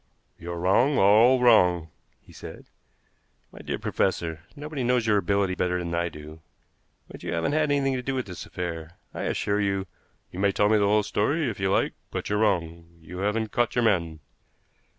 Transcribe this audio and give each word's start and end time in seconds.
"You're 0.39 0.57
wrong, 0.57 0.97
all 0.97 1.39
wrong," 1.41 1.91
he 2.19 2.33
said. 2.33 2.65
"My 3.51 3.59
dear 3.59 3.77
professor, 3.77 4.41
nobody 4.55 4.83
knows 4.83 5.05
your 5.05 5.17
ability 5.17 5.53
better 5.53 5.77
than 5.77 5.93
I 5.93 6.09
do, 6.09 6.41
but 7.07 7.21
you 7.21 7.31
haven't 7.33 7.51
had 7.51 7.69
anything 7.69 7.93
to 7.93 8.01
do 8.01 8.15
with 8.15 8.25
this 8.25 8.43
affair. 8.47 8.97
I 9.13 9.25
assure 9.25 9.61
you" 9.61 9.85
"You 10.31 10.39
may 10.39 10.53
tell 10.53 10.69
me 10.69 10.79
the 10.79 10.87
whole 10.87 11.03
story, 11.03 11.51
if 11.51 11.59
you 11.59 11.69
like, 11.71 11.93
but 12.09 12.29
you're 12.31 12.39
wrong. 12.39 12.97
You 12.99 13.19
haven't 13.19 13.51
caught 13.51 13.75
your 13.75 13.83
man." 13.83 14.21